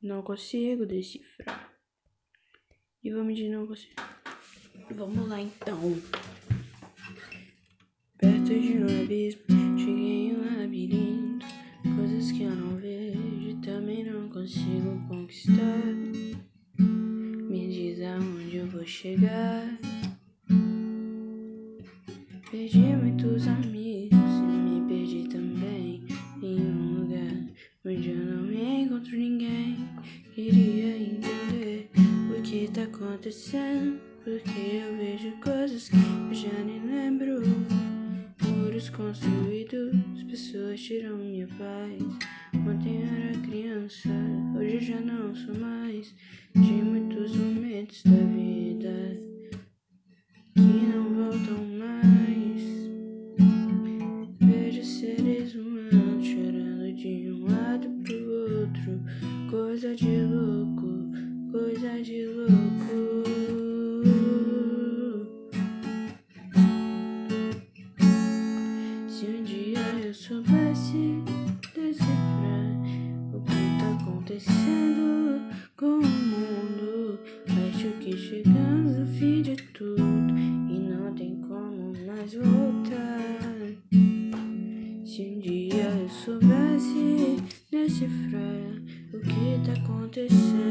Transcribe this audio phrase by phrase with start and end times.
[0.00, 1.72] Não consigo decifrar.
[3.02, 3.94] E vamos de não consigo.
[4.94, 6.00] Vamos lá então.
[8.16, 9.42] Perto de um abismo,
[9.76, 11.46] cheguei em um labirinto.
[11.96, 15.82] Coisas que eu não vejo, também não consigo conquistar.
[16.78, 19.66] Me diz aonde eu vou chegar.
[22.52, 23.77] Perdi muitos amigos
[32.78, 37.42] tá acontecendo, porque eu vejo coisas que eu já nem lembro.
[38.46, 42.00] Muros construídos, pessoas tiram minha paz.
[42.54, 44.08] Ontem era criança,
[44.56, 46.14] hoje já não sou mais.
[46.54, 49.20] De muitos momentos da vida
[50.54, 52.62] que não voltam mais.
[54.40, 59.02] Vejo seres humanos chorando de um lado pro outro.
[59.50, 60.97] Coisa de louco,
[61.58, 63.24] coisa de louco.
[69.08, 71.20] Se um dia eu soubesse
[71.74, 72.70] decifrar
[73.34, 75.42] o que tá acontecendo
[75.76, 77.18] com o mundo,
[77.68, 80.38] acho que chegamos no fim de tudo
[80.70, 83.18] e não tem como mais voltar.
[85.04, 88.68] Se um dia eu soubesse decifrar
[89.12, 90.68] o que tá acontecendo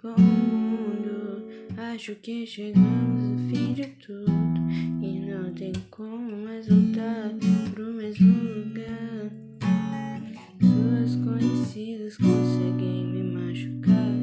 [0.00, 1.44] com o mundo,
[1.76, 4.30] acho que chegamos no fim de tudo
[5.02, 7.32] e não tem como mais voltar
[7.72, 9.32] pro mesmo lugar.
[10.60, 14.14] Suas conhecidas conseguem me machucar.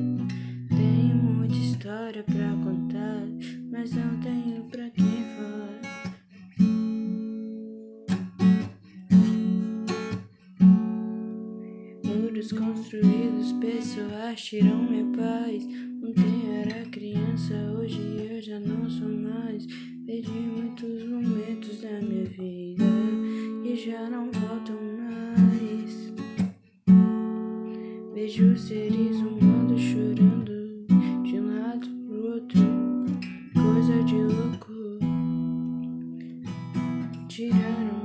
[0.69, 3.27] Tenho muita história pra contar,
[3.69, 4.84] mas não tenho pra
[12.45, 15.63] Muros construídos, pessoas tiram minha paz.
[16.03, 19.65] Ontem era criança, hoje eu já não sou mais.
[20.05, 22.83] Perdi muitos momentos da minha vida
[23.63, 26.13] que já não voltam mais.
[28.13, 30.85] Vejo seres humanos chorando
[31.23, 32.61] de um lado pro outro,
[33.53, 34.99] coisa de louco.
[37.27, 38.04] Tiraram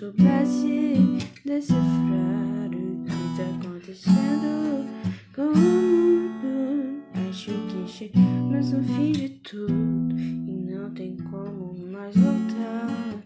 [0.00, 4.88] soubesse decifrar o que tá acontecendo
[5.34, 12.16] com o mundo, acho que chegamos no fim de tudo e não tem como mais
[12.16, 13.22] voltar.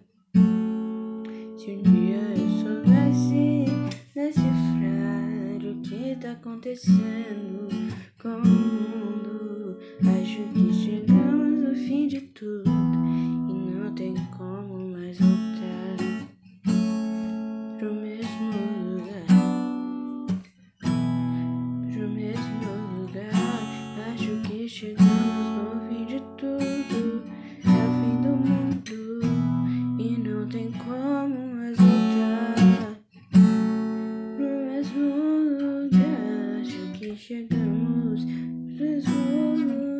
[1.56, 3.66] Se um dia eu soubesse
[4.12, 7.68] decifrar o que tá acontecendo
[8.20, 9.23] com o mundo,
[34.84, 38.22] Resolutas, eu que chegamos.
[38.78, 39.93] Resolutas.